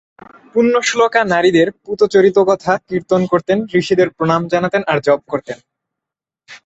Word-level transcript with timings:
পুণ্যশ্লোকা 0.53 1.21
নারীদের 1.25 1.67
পূত 1.83 1.99
চরিতকথা 2.05 2.73
কীর্তন 2.87 3.21
করতেন, 3.25 3.57
ঋষিদের 3.73 4.09
প্রণাম 4.09 4.41
জানাতেন, 4.47 4.81
আর 4.87 4.97
জপ 5.01 5.19
করতেন। 5.27 5.57